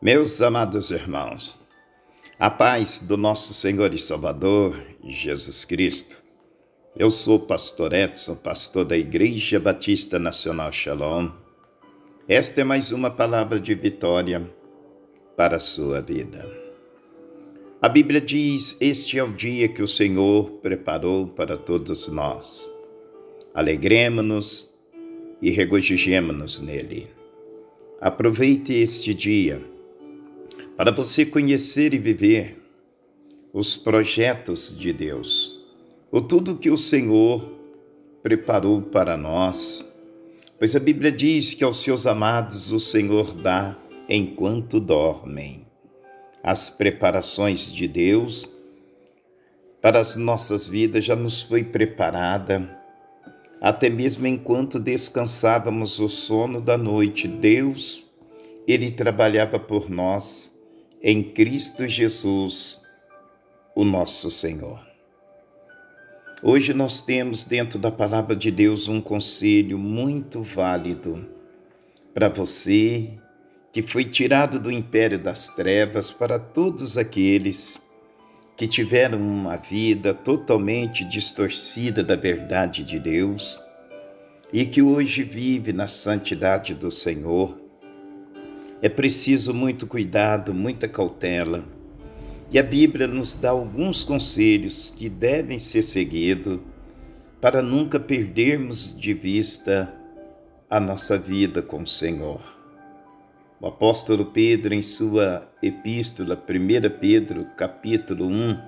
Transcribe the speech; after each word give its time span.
Meus 0.00 0.40
amados 0.40 0.92
irmãos, 0.92 1.58
a 2.38 2.48
paz 2.48 3.00
do 3.00 3.16
nosso 3.16 3.52
Senhor 3.52 3.92
e 3.92 3.98
Salvador 3.98 4.80
Jesus 5.04 5.64
Cristo. 5.64 6.22
Eu 6.96 7.10
sou 7.10 7.40
pastor 7.40 7.92
Edson, 7.92 8.36
pastor 8.36 8.84
da 8.84 8.96
Igreja 8.96 9.58
Batista 9.58 10.16
Nacional 10.16 10.70
Shalom. 10.70 11.32
Esta 12.28 12.60
é 12.60 12.64
mais 12.64 12.92
uma 12.92 13.10
palavra 13.10 13.58
de 13.58 13.74
vitória 13.74 14.48
para 15.36 15.56
a 15.56 15.60
sua 15.60 16.00
vida. 16.00 16.48
A 17.82 17.88
Bíblia 17.88 18.20
diz: 18.20 18.76
Este 18.80 19.18
é 19.18 19.24
o 19.24 19.32
dia 19.32 19.66
que 19.66 19.82
o 19.82 19.88
Senhor 19.88 20.48
preparou 20.62 21.26
para 21.26 21.56
todos 21.56 22.06
nós. 22.06 22.72
Alegremos-nos 23.52 24.72
e 25.42 25.50
regozijemos-nos 25.50 26.60
nele. 26.60 27.08
Aproveite 28.00 28.74
este 28.74 29.12
dia 29.12 29.76
para 30.78 30.92
você 30.92 31.26
conhecer 31.26 31.92
e 31.92 31.98
viver 31.98 32.56
os 33.52 33.76
projetos 33.76 34.72
de 34.78 34.92
Deus, 34.92 35.58
o 36.08 36.20
tudo 36.20 36.54
que 36.54 36.70
o 36.70 36.76
Senhor 36.76 37.52
preparou 38.22 38.82
para 38.82 39.16
nós, 39.16 39.92
pois 40.56 40.76
a 40.76 40.78
Bíblia 40.78 41.10
diz 41.10 41.52
que 41.52 41.64
aos 41.64 41.78
seus 41.78 42.06
amados 42.06 42.70
o 42.70 42.78
Senhor 42.78 43.34
dá 43.34 43.76
enquanto 44.08 44.78
dormem. 44.78 45.66
As 46.44 46.70
preparações 46.70 47.72
de 47.72 47.88
Deus 47.88 48.48
para 49.82 49.98
as 49.98 50.16
nossas 50.16 50.68
vidas 50.68 51.04
já 51.04 51.16
nos 51.16 51.42
foi 51.42 51.64
preparada 51.64 52.78
até 53.60 53.90
mesmo 53.90 54.28
enquanto 54.28 54.78
descansávamos 54.78 55.98
o 55.98 56.08
sono 56.08 56.60
da 56.60 56.78
noite, 56.78 57.26
Deus, 57.26 58.04
Ele 58.64 58.92
trabalhava 58.92 59.58
por 59.58 59.90
nós 59.90 60.56
em 61.02 61.22
Cristo 61.22 61.86
Jesus, 61.86 62.82
o 63.74 63.84
nosso 63.84 64.30
Senhor. 64.30 64.80
Hoje 66.42 66.74
nós 66.74 67.00
temos 67.00 67.44
dentro 67.44 67.78
da 67.78 67.90
palavra 67.90 68.34
de 68.34 68.50
Deus 68.50 68.88
um 68.88 69.00
conselho 69.00 69.78
muito 69.78 70.42
válido 70.42 71.26
para 72.12 72.28
você 72.28 73.12
que 73.72 73.82
foi 73.82 74.04
tirado 74.04 74.58
do 74.58 74.72
império 74.72 75.18
das 75.18 75.48
trevas 75.48 76.10
para 76.10 76.38
todos 76.38 76.98
aqueles 76.98 77.80
que 78.56 78.66
tiveram 78.66 79.20
uma 79.20 79.56
vida 79.56 80.12
totalmente 80.12 81.04
distorcida 81.04 82.02
da 82.02 82.16
verdade 82.16 82.82
de 82.82 82.98
Deus 82.98 83.60
e 84.52 84.64
que 84.64 84.82
hoje 84.82 85.22
vive 85.22 85.72
na 85.72 85.86
santidade 85.86 86.74
do 86.74 86.90
Senhor 86.90 87.57
é 88.80 88.88
preciso 88.88 89.52
muito 89.52 89.86
cuidado, 89.86 90.54
muita 90.54 90.86
cautela. 90.86 91.64
E 92.50 92.58
a 92.58 92.62
Bíblia 92.62 93.06
nos 93.06 93.34
dá 93.34 93.50
alguns 93.50 94.04
conselhos 94.04 94.92
que 94.96 95.08
devem 95.08 95.58
ser 95.58 95.82
seguidos 95.82 96.60
para 97.40 97.60
nunca 97.60 98.00
perdermos 98.00 98.96
de 98.96 99.12
vista 99.12 99.92
a 100.70 100.80
nossa 100.80 101.18
vida 101.18 101.60
com 101.60 101.82
o 101.82 101.86
Senhor. 101.86 102.40
O 103.60 103.66
apóstolo 103.66 104.26
Pedro, 104.26 104.72
em 104.72 104.82
sua 104.82 105.50
epístola, 105.62 106.36
1 106.36 106.98
Pedro, 107.00 107.46
capítulo 107.56 108.26
1, 108.26 108.58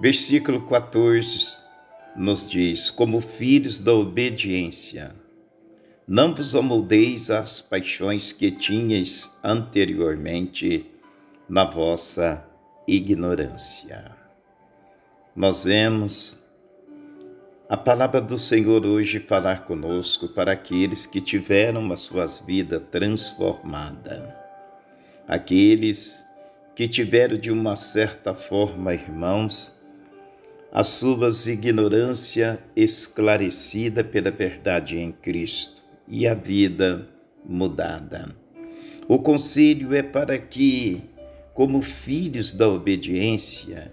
versículo 0.00 0.64
14, 0.64 1.60
nos 2.16 2.48
diz: 2.48 2.90
Como 2.90 3.20
filhos 3.20 3.80
da 3.80 3.92
obediência, 3.92 5.12
não 6.08 6.34
vos 6.34 6.54
amoldeis 6.54 7.30
às 7.30 7.60
paixões 7.60 8.32
que 8.32 8.50
tinhais 8.50 9.30
anteriormente 9.44 10.86
na 11.46 11.66
vossa 11.66 12.42
ignorância. 12.86 14.16
Nós 15.36 15.64
vemos 15.64 16.42
a 17.68 17.76
palavra 17.76 18.22
do 18.22 18.38
Senhor 18.38 18.86
hoje 18.86 19.20
falar 19.20 19.66
conosco 19.66 20.28
para 20.28 20.52
aqueles 20.52 21.04
que 21.04 21.20
tiveram 21.20 21.92
as 21.92 22.00
suas 22.00 22.40
vidas 22.40 22.80
transformadas, 22.90 24.22
aqueles 25.26 26.24
que 26.74 26.88
tiveram 26.88 27.36
de 27.36 27.50
uma 27.50 27.76
certa 27.76 28.32
forma, 28.32 28.94
irmãos, 28.94 29.78
as 30.72 30.86
suas 30.86 31.46
ignorância 31.46 32.58
esclarecida 32.74 34.02
pela 34.02 34.30
verdade 34.30 34.98
em 34.98 35.12
Cristo 35.12 35.87
e 36.08 36.26
a 36.26 36.34
vida 36.34 37.08
mudada. 37.44 38.34
O 39.08 39.18
conselho 39.18 39.94
é 39.94 40.02
para 40.02 40.38
que, 40.38 41.02
como 41.54 41.80
filhos 41.80 42.54
da 42.54 42.68
obediência, 42.68 43.92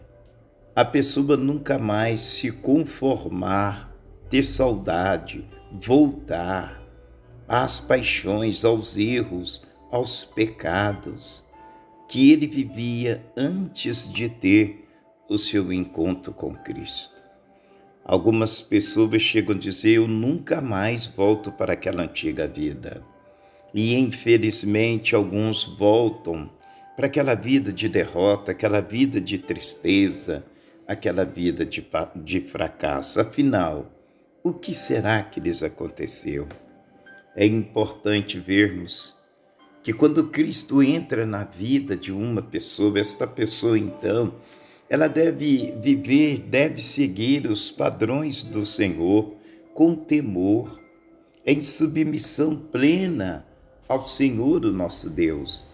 a 0.76 0.84
pessoa 0.84 1.38
nunca 1.38 1.80
mais 1.80 2.20
se 2.20 2.52
conformar, 2.52 3.96
ter 4.30 4.44
saudade, 4.44 5.46
voltar 5.72 6.82
às 7.48 7.80
paixões, 7.80 8.66
aos 8.66 8.98
erros, 8.98 9.68
aos 9.92 10.26
pecados 10.26 11.46
que 12.08 12.32
ele 12.32 12.48
vivia 12.48 13.26
antes 13.36 14.12
de 14.12 14.30
ter 14.30 14.88
o 15.30 15.38
seu 15.38 15.72
encontro 15.72 16.34
com 16.34 16.54
Cristo. 16.54 17.25
Algumas 18.08 18.62
pessoas 18.62 19.20
chegam 19.20 19.56
a 19.56 19.58
dizer: 19.58 19.96
Eu 19.96 20.08
nunca 20.08 20.62
mais 20.62 21.08
volto 21.08 21.52
para 21.52 21.74
aquela 21.74 22.04
antiga 22.04 22.48
vida. 22.48 23.04
E 23.74 23.96
infelizmente 23.96 25.16
alguns 25.16 25.64
voltam 25.64 26.50
para 26.96 27.08
aquela 27.08 27.34
vida 27.34 27.74
de 27.74 27.90
derrota, 27.90 28.52
aquela 28.52 28.80
vida 28.80 29.20
de 29.20 29.40
tristeza, 29.40 30.46
aquela 30.88 31.26
vida 31.26 31.66
de, 31.66 31.86
de 32.16 32.40
fracasso. 32.40 33.20
Afinal, 33.20 33.92
o 34.44 34.54
que 34.54 34.74
será 34.74 35.24
que 35.24 35.40
lhes 35.40 35.64
aconteceu? 35.64 36.48
É 37.36 37.44
importante 37.46 38.40
vermos 38.40 39.18
que 39.82 39.92
quando 39.92 40.30
Cristo 40.30 40.82
entra 40.82 41.26
na 41.26 41.44
vida 41.44 41.98
de 41.98 42.12
uma 42.12 42.42
pessoa, 42.42 43.00
esta 43.00 43.26
pessoa 43.26 43.78
então 43.78 44.36
ela 44.90 45.08
deve 45.08 45.74
viver, 45.82 46.40
deve 46.40 46.82
seguir 46.82 47.48
os 47.48 47.72
padrões 47.72 48.44
do 48.44 48.66
Senhor 48.66 49.34
com 49.74 49.96
temor, 49.96 50.80
em 51.46 51.60
submissão 51.62 52.56
plena 52.56 53.46
ao 53.88 54.06
Senhor, 54.06 54.66
o 54.66 54.72
nosso 54.72 55.10
Deus. 55.10 55.66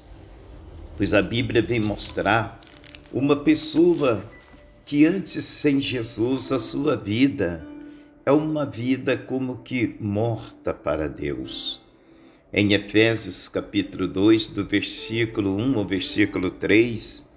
Pois 0.97 1.13
a 1.13 1.21
Bíblia 1.21 1.61
vem 1.61 1.79
mostrar 1.79 2.59
uma 3.11 3.35
pessoa 3.35 4.23
que 4.85 5.05
antes 5.05 5.43
sem 5.45 5.79
Jesus 5.79 6.51
a 6.51 6.59
sua 6.59 6.95
vida 6.95 7.65
é 8.25 8.31
uma 8.31 8.65
vida 8.65 9.17
como 9.17 9.57
que 9.57 9.95
morta 9.99 10.73
para 10.73 11.07
Deus. 11.07 11.81
Em 12.53 12.73
Efésios 12.73 13.47
capítulo 13.47 14.07
2, 14.07 14.49
do 14.49 14.65
versículo 14.65 15.55
1 15.55 15.77
ao 15.77 15.85
versículo 15.85 16.51
3, 16.51 17.30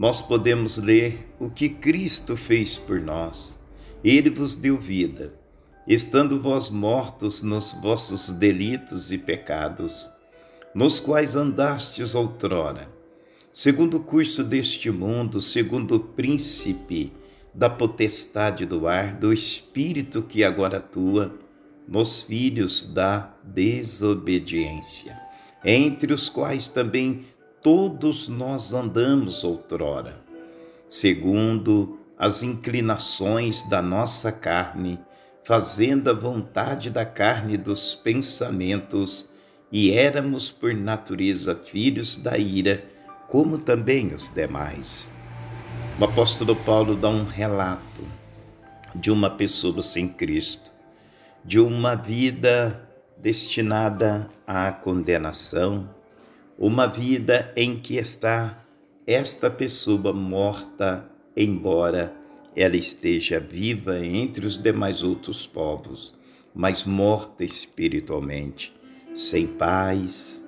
nós 0.00 0.22
podemos 0.22 0.78
ler 0.78 1.28
o 1.38 1.50
que 1.50 1.68
Cristo 1.68 2.34
fez 2.34 2.78
por 2.78 2.98
nós. 3.02 3.58
Ele 4.02 4.30
vos 4.30 4.56
deu 4.56 4.78
vida, 4.78 5.38
estando 5.86 6.40
vós 6.40 6.70
mortos 6.70 7.42
nos 7.42 7.72
vossos 7.82 8.32
delitos 8.32 9.12
e 9.12 9.18
pecados, 9.18 10.10
nos 10.74 11.00
quais 11.00 11.36
andastes 11.36 12.14
outrora, 12.14 12.90
segundo 13.52 13.98
o 13.98 14.02
curso 14.02 14.42
deste 14.42 14.90
mundo, 14.90 15.42
segundo 15.42 15.96
o 15.96 16.00
príncipe 16.00 17.12
da 17.52 17.68
potestade 17.68 18.64
do 18.64 18.88
ar, 18.88 19.12
do 19.16 19.30
espírito 19.30 20.22
que 20.22 20.42
agora 20.42 20.78
atua 20.78 21.38
nos 21.86 22.22
filhos 22.22 22.84
da 22.84 23.34
desobediência, 23.44 25.20
entre 25.62 26.10
os 26.10 26.30
quais 26.30 26.70
também 26.70 27.26
todos 27.62 28.28
nós 28.28 28.72
andamos 28.72 29.44
outrora, 29.44 30.16
segundo 30.88 31.98
as 32.18 32.42
inclinações 32.42 33.68
da 33.68 33.82
nossa 33.82 34.32
carne, 34.32 34.98
fazendo 35.44 36.10
a 36.10 36.14
vontade 36.14 36.90
da 36.90 37.04
carne 37.04 37.56
dos 37.56 37.94
pensamentos, 37.94 39.28
e 39.72 39.92
éramos 39.92 40.50
por 40.50 40.74
natureza 40.74 41.54
filhos 41.54 42.18
da 42.18 42.36
ira, 42.36 42.84
como 43.28 43.58
também 43.58 44.12
os 44.14 44.30
demais. 44.30 45.10
O 45.98 46.04
apóstolo 46.04 46.56
Paulo 46.56 46.96
dá 46.96 47.08
um 47.08 47.24
relato 47.24 48.02
de 48.94 49.10
uma 49.10 49.30
pessoa 49.30 49.82
sem 49.82 50.08
Cristo, 50.08 50.72
de 51.44 51.60
uma 51.60 51.94
vida 51.94 52.88
destinada 53.16 54.28
à 54.46 54.72
condenação, 54.72 55.88
uma 56.60 56.86
vida 56.86 57.50
em 57.56 57.78
que 57.78 57.96
está 57.96 58.62
esta 59.06 59.50
pessoa 59.50 60.12
morta, 60.12 61.10
embora 61.34 62.14
ela 62.54 62.76
esteja 62.76 63.40
viva 63.40 63.98
entre 64.04 64.46
os 64.46 64.58
demais 64.58 65.02
outros 65.02 65.46
povos, 65.46 66.18
mas 66.54 66.84
morta 66.84 67.42
espiritualmente, 67.42 68.76
sem 69.14 69.46
paz, 69.46 70.44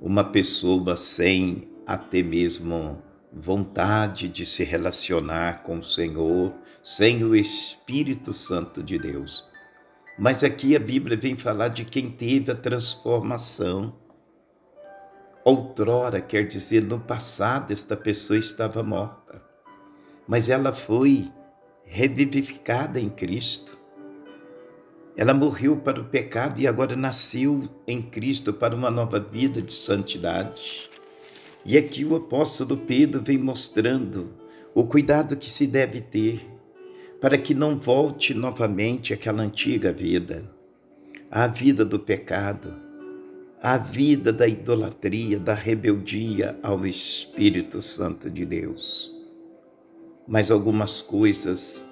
uma 0.00 0.24
pessoa 0.24 0.96
sem 0.96 1.68
até 1.86 2.22
mesmo 2.22 3.02
vontade 3.30 4.30
de 4.30 4.46
se 4.46 4.64
relacionar 4.64 5.62
com 5.62 5.76
o 5.78 5.82
Senhor, 5.82 6.54
sem 6.82 7.22
o 7.22 7.36
Espírito 7.36 8.32
Santo 8.32 8.82
de 8.82 8.98
Deus. 8.98 9.46
Mas 10.18 10.42
aqui 10.42 10.74
a 10.74 10.80
Bíblia 10.80 11.18
vem 11.18 11.36
falar 11.36 11.68
de 11.68 11.84
quem 11.84 12.08
teve 12.08 12.50
a 12.50 12.54
transformação. 12.54 14.05
Outrora, 15.48 16.20
quer 16.20 16.44
dizer, 16.44 16.82
no 16.82 16.98
passado, 16.98 17.72
esta 17.72 17.96
pessoa 17.96 18.36
estava 18.36 18.82
morta, 18.82 19.40
mas 20.26 20.48
ela 20.48 20.72
foi 20.72 21.30
revivificada 21.84 22.98
em 22.98 23.08
Cristo. 23.08 23.78
Ela 25.16 25.32
morreu 25.32 25.76
para 25.76 26.00
o 26.00 26.04
pecado 26.06 26.58
e 26.58 26.66
agora 26.66 26.96
nasceu 26.96 27.62
em 27.86 28.02
Cristo 28.02 28.52
para 28.52 28.74
uma 28.74 28.90
nova 28.90 29.20
vida 29.20 29.62
de 29.62 29.72
santidade. 29.72 30.90
E 31.64 31.78
aqui 31.78 32.04
o 32.04 32.16
apóstolo 32.16 32.76
Pedro 32.78 33.22
vem 33.22 33.38
mostrando 33.38 34.30
o 34.74 34.84
cuidado 34.84 35.36
que 35.36 35.48
se 35.48 35.68
deve 35.68 36.00
ter 36.00 36.44
para 37.20 37.38
que 37.38 37.54
não 37.54 37.78
volte 37.78 38.34
novamente 38.34 39.14
aquela 39.14 39.44
antiga 39.44 39.92
vida, 39.92 40.50
a 41.30 41.46
vida 41.46 41.84
do 41.84 42.00
pecado, 42.00 42.85
a 43.68 43.78
vida 43.78 44.32
da 44.32 44.46
idolatria, 44.46 45.40
da 45.40 45.52
rebeldia 45.52 46.56
ao 46.62 46.86
Espírito 46.86 47.82
Santo 47.82 48.30
de 48.30 48.46
Deus. 48.46 49.12
Mas 50.24 50.52
algumas 50.52 51.02
coisas 51.02 51.90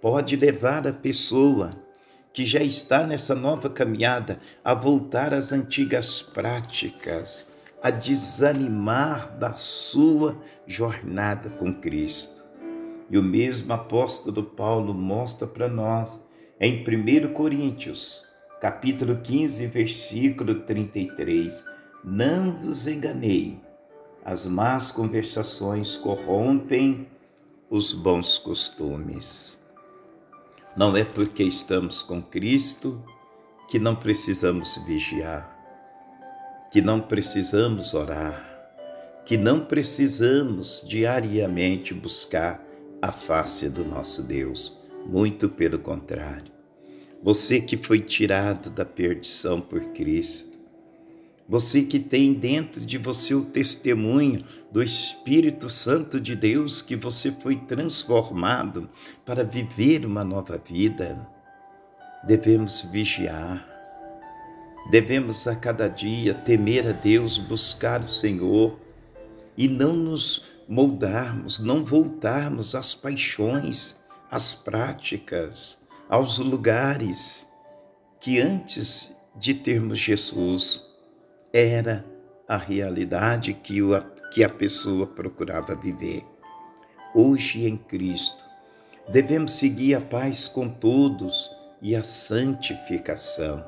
pode 0.00 0.34
levar 0.34 0.84
a 0.84 0.92
pessoa 0.92 1.70
que 2.32 2.44
já 2.44 2.60
está 2.60 3.06
nessa 3.06 3.36
nova 3.36 3.70
caminhada 3.70 4.40
a 4.64 4.74
voltar 4.74 5.32
às 5.32 5.52
antigas 5.52 6.20
práticas, 6.20 7.46
a 7.80 7.88
desanimar 7.88 9.38
da 9.38 9.52
sua 9.52 10.36
jornada 10.66 11.50
com 11.50 11.72
Cristo. 11.72 12.42
E 13.08 13.16
o 13.16 13.22
mesmo 13.22 13.72
apóstolo 13.72 14.42
Paulo 14.42 14.92
mostra 14.92 15.46
para 15.46 15.68
nós 15.68 16.26
em 16.60 16.82
1 16.82 17.32
Coríntios, 17.32 18.31
capítulo 18.62 19.16
15, 19.16 19.66
versículo 19.66 20.54
33. 20.54 21.64
Não 22.04 22.52
vos 22.62 22.86
enganei, 22.86 23.58
as 24.24 24.46
más 24.46 24.92
conversações 24.92 25.96
corrompem 25.96 27.08
os 27.68 27.92
bons 27.92 28.38
costumes. 28.38 29.60
Não 30.76 30.96
é 30.96 31.04
porque 31.04 31.42
estamos 31.42 32.04
com 32.04 32.22
Cristo 32.22 33.04
que 33.68 33.80
não 33.80 33.96
precisamos 33.96 34.76
vigiar 34.86 35.50
que 36.70 36.80
não 36.80 37.02
precisamos 37.02 37.92
orar, 37.92 38.48
que 39.26 39.36
não 39.36 39.60
precisamos 39.60 40.82
diariamente 40.88 41.92
buscar 41.92 42.64
a 43.02 43.12
face 43.12 43.68
do 43.68 43.84
nosso 43.84 44.22
Deus. 44.22 44.80
Muito 45.04 45.50
pelo 45.50 45.78
contrário. 45.78 46.61
Você 47.22 47.60
que 47.60 47.76
foi 47.76 48.00
tirado 48.00 48.70
da 48.70 48.84
perdição 48.84 49.60
por 49.60 49.80
Cristo, 49.92 50.58
você 51.48 51.82
que 51.82 51.98
tem 51.98 52.32
dentro 52.32 52.80
de 52.80 52.98
você 52.98 53.34
o 53.34 53.44
testemunho 53.44 54.44
do 54.70 54.82
Espírito 54.82 55.68
Santo 55.68 56.20
de 56.20 56.34
Deus, 56.34 56.82
que 56.82 56.96
você 56.96 57.30
foi 57.30 57.56
transformado 57.56 58.88
para 59.24 59.44
viver 59.44 60.04
uma 60.04 60.24
nova 60.24 60.58
vida, 60.58 61.28
devemos 62.26 62.82
vigiar, 62.82 63.72
Devemos 64.90 65.46
a 65.46 65.54
cada 65.54 65.88
dia 65.88 66.34
temer 66.34 66.86
a 66.86 66.92
Deus, 66.92 67.38
buscar 67.38 68.00
o 68.00 68.08
Senhor 68.08 68.78
e 69.56 69.68
não 69.68 69.94
nos 69.94 70.46
moldarmos, 70.68 71.60
não 71.60 71.84
voltarmos 71.84 72.74
às 72.74 72.94
paixões, 72.94 74.00
às 74.30 74.54
práticas, 74.54 75.81
aos 76.12 76.38
lugares 76.38 77.50
que 78.20 78.38
antes 78.38 79.16
de 79.34 79.54
termos 79.54 79.98
Jesus 79.98 80.94
era 81.50 82.04
a 82.46 82.58
realidade 82.58 83.54
que, 83.54 83.78
que 84.30 84.44
a 84.44 84.48
pessoa 84.50 85.06
procurava 85.06 85.74
viver. 85.74 86.22
Hoje 87.14 87.66
em 87.66 87.78
Cristo, 87.78 88.44
devemos 89.08 89.52
seguir 89.52 89.94
a 89.94 90.02
paz 90.02 90.48
com 90.48 90.68
todos 90.68 91.50
e 91.80 91.96
a 91.96 92.02
santificação 92.02 93.64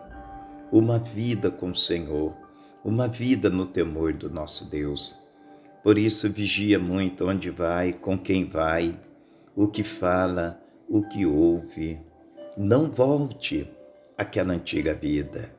uma 0.70 0.98
vida 0.98 1.50
com 1.50 1.70
o 1.70 1.74
Senhor, 1.74 2.36
uma 2.84 3.08
vida 3.08 3.48
no 3.48 3.64
temor 3.64 4.12
do 4.12 4.28
nosso 4.28 4.68
Deus. 4.68 5.18
Por 5.82 5.96
isso, 5.96 6.28
vigia 6.28 6.78
muito 6.78 7.26
onde 7.26 7.48
vai, 7.48 7.94
com 7.94 8.18
quem 8.18 8.44
vai, 8.44 9.00
o 9.56 9.66
que 9.66 9.82
fala, 9.82 10.62
o 10.86 11.02
que 11.08 11.24
ouve. 11.24 12.03
Não 12.56 12.90
volte 12.90 13.68
àquela 14.16 14.52
antiga 14.52 14.94
vida. 14.94 15.54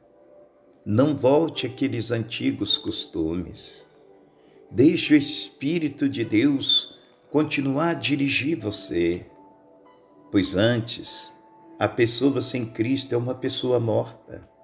Não 0.86 1.15
volte 1.15 1.65
àqueles 1.65 2.12
antigos 2.12 2.77
costumes. 2.77 3.88
Deixe 4.71 5.13
o 5.13 5.18
Espírito 5.18 6.07
de 6.07 6.24
Deus 6.24 6.97
continuar 7.30 7.89
a 7.89 7.94
dirigir 7.94 8.57
você, 8.57 9.25
pois 10.31 10.56
antes, 10.56 11.33
a 11.77 11.88
pessoa 11.88 12.42
sem 12.42 12.65
Cristo 12.65 13.13
é 13.13 13.18
uma 13.18 13.36
pessoa 13.36 13.80
morta 13.80 14.56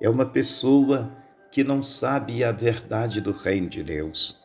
é 0.00 0.08
uma 0.08 0.26
pessoa 0.26 1.12
que 1.50 1.64
não 1.64 1.82
sabe 1.82 2.44
a 2.44 2.52
verdade 2.52 3.20
do 3.20 3.32
reino 3.32 3.68
de 3.68 3.82
Deus. 3.82 4.37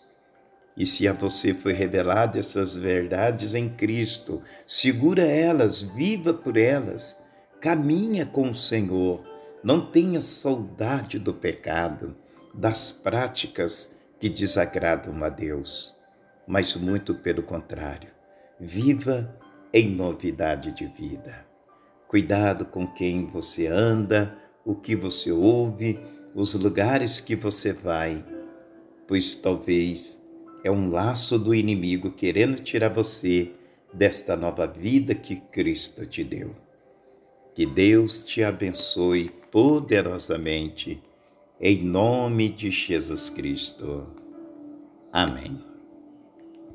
E 0.76 0.86
se 0.86 1.08
a 1.08 1.14
você 1.14 1.54
foi 1.54 1.74
revelada 1.74 2.40
essas 2.40 2.76
verdades 2.76 3.54
em 3.54 3.70
Cristo, 3.70 4.42
segura 4.66 5.22
elas, 5.22 5.82
viva 5.84 6.34
por 6.34 6.58
elas, 6.58 7.22
caminha 7.62 8.26
com 8.26 8.50
o 8.50 8.56
Senhor, 8.56 9.24
não 9.64 9.86
tenha 9.92 10.20
saudade 10.20 11.20
do 11.20 11.34
pecado, 11.34 12.16
das 12.54 12.92
práticas 12.92 13.96
que 14.20 14.30
desagradam 14.30 15.24
a 15.24 15.30
Deus, 15.30 15.96
mas 16.48 16.76
muito 16.76 17.14
pelo 17.16 17.44
contrário, 17.44 18.10
viva 18.60 19.38
em 19.72 19.94
novidade 19.94 20.72
de 20.72 20.86
vida. 20.86 21.46
Cuidado 22.08 22.66
com 22.66 22.86
quem 22.86 23.26
você 23.26 23.68
anda, 23.68 24.38
o 24.66 24.76
que 24.76 24.96
você 24.96 25.32
ouve, 25.32 26.00
os 26.36 26.54
lugares 26.54 27.20
que 27.20 27.36
você 27.36 27.74
vai, 27.74 28.24
pois 29.08 29.36
talvez 29.36 30.23
é 30.64 30.72
um 30.72 30.90
laço 30.90 31.38
do 31.38 31.54
inimigo 31.54 32.12
querendo 32.12 32.62
tirar 32.62 32.90
você 32.90 33.52
desta 33.94 34.36
nova 34.36 34.66
vida 34.66 35.14
que 35.14 35.36
Cristo 35.36 36.06
te 36.06 36.24
deu. 36.24 36.52
Que 37.54 37.66
Deus 37.66 38.24
te 38.24 38.44
abençoe 38.44 39.30
poderosamente, 39.52 41.02
em 41.60 41.84
nome 41.84 42.50
de 42.50 42.72
Jesus 42.72 43.30
Cristo. 43.30 44.08
Amém. 45.12 45.73